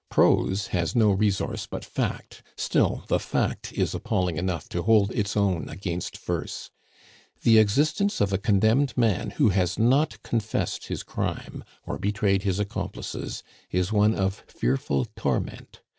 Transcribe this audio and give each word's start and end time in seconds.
Prose 0.09 0.69
has 0.73 0.95
no 0.95 1.11
resource 1.11 1.67
but 1.67 1.85
fact; 1.85 2.41
still, 2.57 3.03
the 3.07 3.19
fact 3.19 3.71
is 3.71 3.93
appalling 3.93 4.35
enough 4.35 4.67
to 4.69 4.81
hold 4.81 5.11
its 5.11 5.37
own 5.37 5.69
against 5.69 6.17
verse. 6.17 6.71
The 7.43 7.59
existence 7.59 8.19
of 8.19 8.33
a 8.33 8.39
condemned 8.39 8.97
man 8.97 9.29
who 9.37 9.49
has 9.49 9.77
not 9.77 10.19
confessed 10.23 10.87
his 10.87 11.03
crime, 11.03 11.63
or 11.85 11.99
betrayed 11.99 12.41
his 12.41 12.57
accomplices, 12.57 13.43
is 13.69 13.93
one 13.93 14.15
of 14.15 14.43
fearful 14.47 15.05
torment. 15.15 15.81